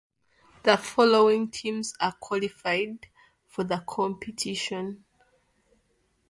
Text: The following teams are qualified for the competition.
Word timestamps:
The 0.63 0.77
following 0.77 1.51
teams 1.51 1.93
are 1.99 2.13
qualified 2.13 3.05
for 3.45 3.63
the 3.63 3.83
competition. 3.87 5.05